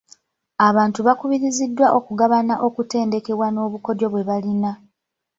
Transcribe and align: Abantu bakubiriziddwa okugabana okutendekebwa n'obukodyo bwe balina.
Abantu 0.67 0.99
bakubiriziddwa 1.07 1.87
okugabana 1.99 2.53
okutendekebwa 2.67 3.47
n'obukodyo 3.51 4.07
bwe 4.09 4.23
balina. 4.29 4.71